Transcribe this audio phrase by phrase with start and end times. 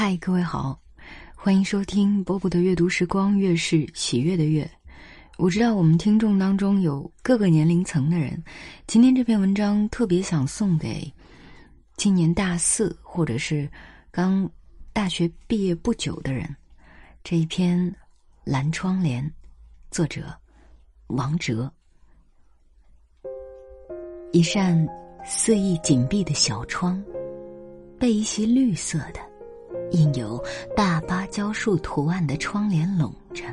[0.00, 0.80] 嗨，各位好，
[1.34, 4.70] 欢迎收听波波的阅读时光，月是喜悦的月。
[5.38, 8.40] 我知道我们听众当中有各个年龄层的人，
[8.86, 11.12] 今天这篇文章特别想送给
[11.96, 13.68] 今年大四或者是
[14.12, 14.48] 刚
[14.92, 16.48] 大学毕业不久的人。
[17.24, 17.76] 这一篇
[18.44, 19.24] 《蓝窗帘》，
[19.90, 20.32] 作者
[21.08, 21.68] 王哲。
[24.30, 24.86] 一扇
[25.24, 27.02] 肆意紧闭的小窗，
[27.98, 29.28] 被一些绿色的。
[29.90, 30.42] 印有
[30.76, 33.44] 大芭蕉树图案的窗帘拢着，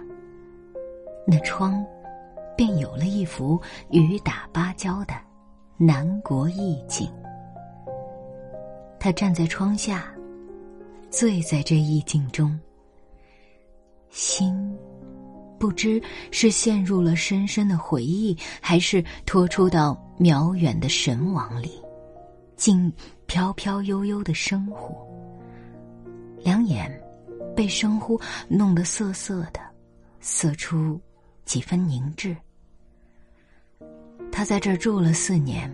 [1.26, 1.85] 那窗
[2.57, 5.13] 便有了一幅雨打芭蕉的
[5.77, 7.09] 南国意境。
[8.99, 10.13] 他站在窗下，
[11.09, 12.59] 醉在这意境中，
[14.09, 14.76] 心
[15.59, 21.81] 不知是陷入了深深的回忆，还是拖出到渺远的神往里，
[22.55, 22.91] 竟
[23.26, 25.15] 飘飘悠悠的生活。
[26.45, 26.88] 两眼
[27.55, 29.59] 被生呼弄得涩涩的，
[30.20, 31.01] 涩出
[31.43, 32.38] 几分凝滞。
[34.32, 35.73] 他在这儿住了四年，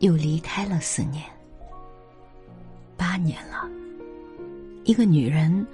[0.00, 1.22] 又离开了四年，
[2.96, 3.70] 八年了。
[4.82, 5.64] 一个女人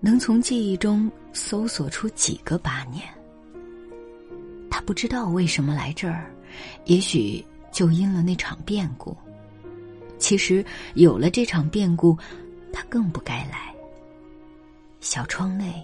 [0.00, 3.06] 能从记忆中搜索出几个八年？
[4.70, 6.34] 他不知道为什么来这儿，
[6.86, 9.14] 也许就因了那场变故。
[10.16, 12.16] 其实有了这场变故。
[12.90, 13.74] 更不该来。
[15.00, 15.82] 小窗内，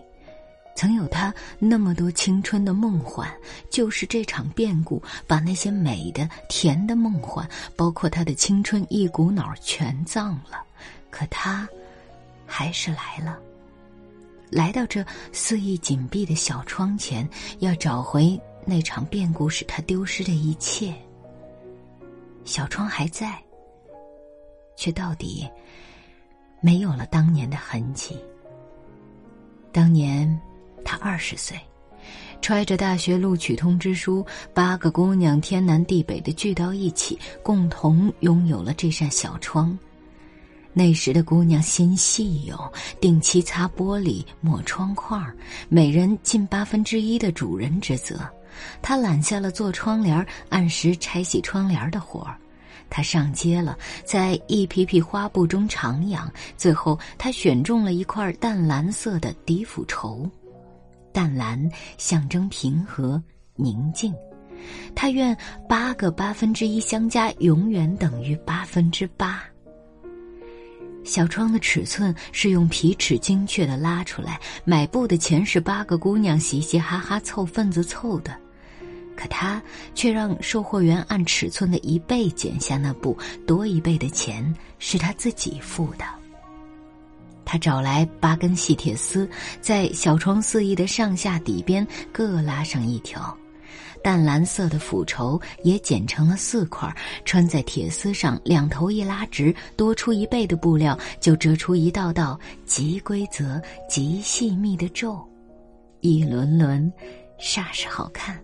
[0.75, 3.27] 曾有他那么多青春的梦幻，
[3.71, 10.63] 就是这场变故把那些美的、甜的梦幻，包括他的青春，一股脑全葬了。
[11.09, 11.67] 可他，
[12.45, 13.39] 还是来了，
[14.51, 17.27] 来到这肆意紧闭的小窗前，
[17.61, 20.95] 要找回那场变故使他丢失的一切。
[22.45, 23.43] 小窗还在，
[24.77, 25.49] 却到底。
[26.67, 28.17] 没有了当年的痕迹。
[29.71, 30.29] 当年，
[30.85, 31.57] 他二十岁，
[32.43, 39.79] 揣着大学录取通知书，八个姑娘天南地北的聚到一起，共同拥有了这扇小窗。
[40.73, 45.25] 那时的姑娘心细哟，定期擦玻璃、抹窗框，
[45.69, 48.19] 每人尽八分之一的主人之责。
[48.83, 52.37] 他揽下了做窗帘、按时拆洗窗帘的活儿。
[52.89, 56.29] 他上街了，在一匹匹花布中徜徉。
[56.57, 60.29] 最后，他选中了一块淡蓝色的底府绸，
[61.13, 63.23] 淡蓝象征平和
[63.55, 64.15] 宁静。
[64.95, 65.37] 他愿
[65.69, 69.43] 八个八分之一相加，永远等于八分之八。
[71.05, 78.37] 小窗的尺寸是用皮尺精确的拉出来，买布的钱是八个姑娘嘻嘻哈哈凑份子凑的。
[79.17, 79.61] 可他
[79.95, 83.17] 却让售货员按尺寸的一倍剪下那布，
[83.47, 86.05] 多一倍的钱是他自己付的。
[87.45, 89.29] 他找来八根细铁丝，
[89.61, 93.37] 在小窗肆意的上下底边各拉上一条，
[94.03, 96.93] 淡蓝色的府绸也剪成了四块，
[97.25, 105.25] 穿在铁丝上，两头一拉直，多出一倍的布料就折出一道道极规则、极细密的皱，
[106.01, 106.93] 一轮轮，
[107.41, 108.37] 煞是好看。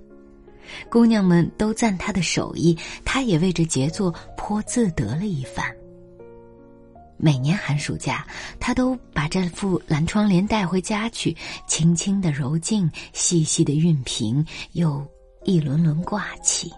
[0.91, 5.65] 姑娘们都赞他的手艺，他也为这杰作颇自得了一番。
[7.17, 8.27] 每年寒暑假，
[8.59, 11.37] 他都把这副蓝窗帘带回家去，
[11.69, 15.07] 轻轻的揉净，细细的熨平，又
[15.45, 16.73] 一轮轮挂起。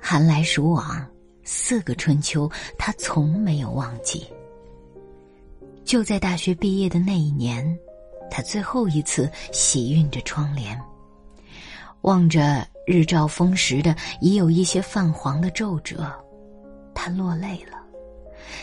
[0.00, 1.06] 寒来暑往，
[1.44, 4.26] 四个春秋，他从没有忘记。
[5.84, 7.78] 就在大学毕业的那一年，
[8.30, 10.76] 他最后一次洗熨着窗帘。
[12.08, 16.10] 望着日照风蚀的已有一些泛黄的皱褶，
[16.94, 17.76] 他落泪了。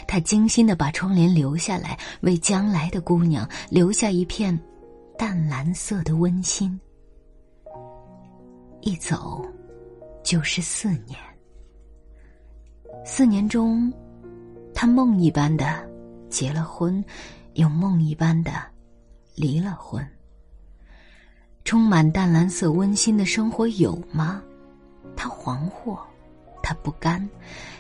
[0.07, 4.59] 他精心的把窗帘留下来，为将来的姑娘留下一片
[5.16, 6.79] 淡蓝色的温馨。
[8.81, 9.45] 一走，
[10.23, 11.16] 就是四年。
[13.06, 13.94] 四年中，
[14.73, 15.88] 他梦一般的
[16.31, 17.06] 结了婚，
[17.53, 18.53] 又梦一般的
[19.36, 20.03] 离了婚。
[21.65, 24.41] 充满淡蓝色温馨的生活有吗？
[25.15, 25.97] 他惶惑，
[26.62, 27.27] 他不甘，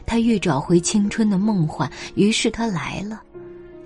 [0.07, 3.21] 他欲找回青春的梦幻，于是他来了，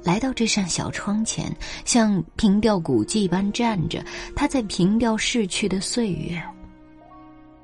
[0.01, 1.53] 来到这扇小窗前，
[1.83, 4.03] 像凭吊古迹般站着。
[4.33, 6.41] 他在凭吊逝去的岁月，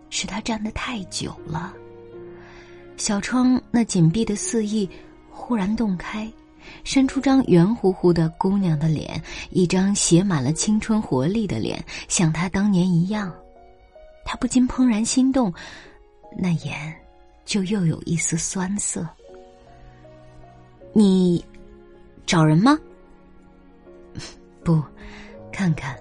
[0.10, 1.74] 是他站得太久了。
[2.98, 4.90] 小窗那紧闭的肆意，
[5.30, 6.30] 忽然洞开。
[6.84, 13.34] 伸出张圆乎乎的姑娘的脸，一张写满了青春活力的脸，像她当年一样。
[14.28, 15.54] 他不禁怦然心动，
[16.36, 16.94] 那眼
[17.46, 19.08] 就又有一丝酸涩。
[20.94, 21.46] 你
[22.26, 22.76] 找人吗？
[24.66, 24.82] 不，
[25.52, 25.96] 看看。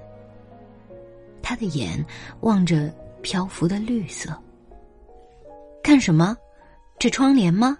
[1.42, 2.02] 他的眼
[2.40, 2.90] 望着
[3.20, 4.34] 漂浮的绿色。
[5.82, 6.34] 看什么？
[6.98, 7.76] 这窗帘吗？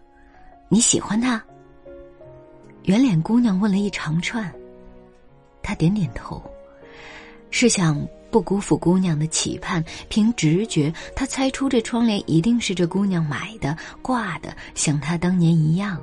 [0.69, 1.43] 你喜欢它？
[2.85, 4.51] 圆脸姑娘问了一长串。
[5.63, 6.43] 他点点头，
[7.51, 9.83] 是想不辜负姑娘的期盼。
[10.11, 15.99] 凭直觉，他猜出这窗帘一定是这姑娘买的、挂的，像她当年一样。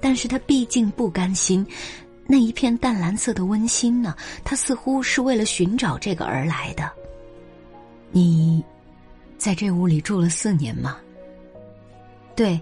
[0.00, 1.66] 但是他毕竟不甘心，
[2.26, 4.14] 那一片淡蓝色的温馨呢？
[4.44, 6.90] 他似乎是为了寻找这个而来的。
[8.12, 8.62] 你，
[9.38, 10.98] 在这屋里住了四年吗？
[12.36, 12.60] 对，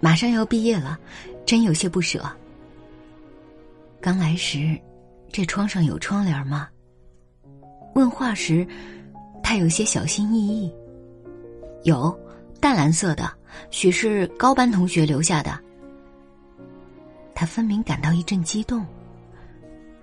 [0.00, 0.98] 马上要毕业了，
[1.44, 2.24] 真有些不舍。
[4.06, 4.80] 刚来时。
[5.32, 6.68] 这窗上有窗帘吗？
[7.96, 8.64] 问话时，
[9.42, 10.72] 他有些小心翼翼。
[11.82, 12.16] 有，
[12.60, 13.28] 淡蓝色的，
[13.68, 15.58] 许是高班同学留下的。
[17.34, 18.86] 他分明感到一阵激动。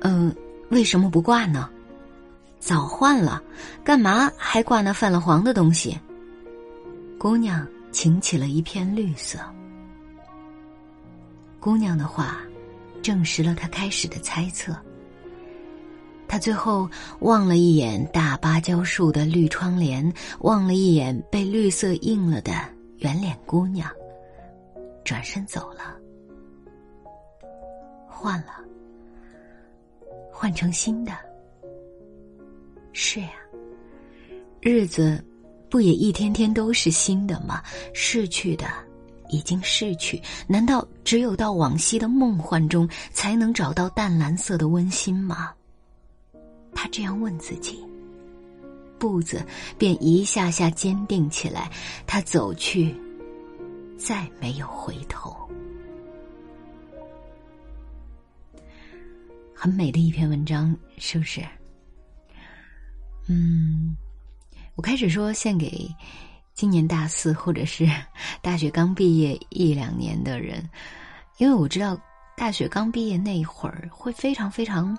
[0.02, 0.36] 嗯，
[0.70, 1.70] 为什么不挂呢？
[2.60, 3.42] 早换了，
[3.86, 5.98] 干嘛还挂那泛了黄的东西？
[7.18, 9.40] 姑娘擎起了一片绿色。
[11.62, 12.42] 姑娘的话，
[13.04, 14.76] 证实了他开始的猜测。
[16.28, 16.90] 他最后
[17.20, 22.52] 望了一眼大芭蕉树的绿窗帘，望了一眼被绿色映了的
[22.98, 23.88] 圆脸姑娘，
[25.04, 25.96] 转身走了。
[28.08, 28.56] 换了，
[30.32, 31.12] 换成新的。
[32.94, 33.30] 是呀，
[34.60, 35.24] 日子
[35.70, 37.62] 不也一天天都是新的吗？
[37.94, 38.66] 逝去的
[39.34, 45.52] 已经逝去，难道只有到往昔的梦幻中才能找到淡蓝色的温馨吗？
[46.76, 47.84] 他这样问自己，
[49.00, 49.44] 步子
[49.78, 51.72] 便一下下坚定起来。
[52.06, 52.96] 他走去，
[53.98, 55.36] 再没有回头。
[59.56, 61.42] 很美的一篇文章，是不是？
[63.28, 63.96] 嗯，
[64.76, 65.90] 我开始说献给
[66.54, 67.88] 今年大四或者是
[68.42, 70.70] 大学刚毕业一两年的人，
[71.38, 71.98] 因为我知道
[72.36, 74.98] 大学刚毕业那一会儿会非常非常。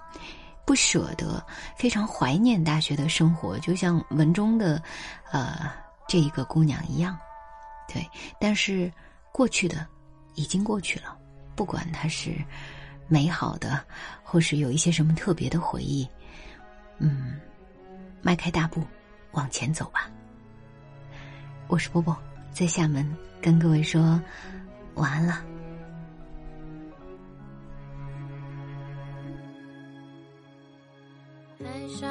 [0.66, 1.44] 不舍得，
[1.76, 4.82] 非常怀念大学的生活，就像文中的，
[5.30, 5.70] 呃，
[6.08, 7.18] 这一个姑娘一样，
[7.86, 8.02] 对。
[8.40, 8.90] 但是
[9.30, 9.86] 过去的
[10.36, 11.14] 已经过去了，
[11.54, 12.34] 不管它是
[13.08, 13.84] 美好的，
[14.22, 16.08] 或是有一些什么特别的回忆，
[16.96, 17.38] 嗯，
[18.22, 18.82] 迈开大步
[19.32, 20.08] 往前走吧。
[21.66, 22.16] 我是波波，
[22.52, 23.04] 在厦门
[23.40, 24.20] 跟各位说
[24.94, 25.42] 晚安了。
[31.58, 32.06] 海上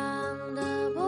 [0.55, 0.99] 的不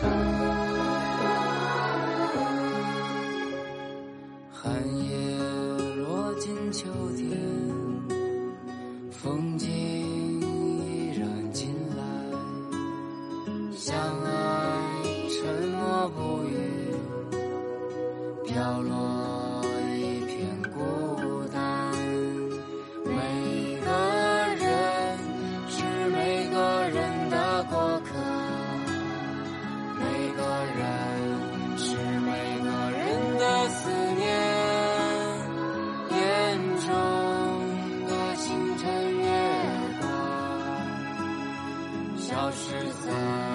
[0.00, 0.30] 看。
[4.52, 4.70] 寒
[5.04, 5.10] 叶
[5.96, 7.28] 落尽秋天
[9.10, 12.02] 风景依然进来
[13.72, 14.30] 相爱
[15.28, 16.52] 沉默不语
[18.44, 19.09] 飘落
[42.60, 43.49] 消失在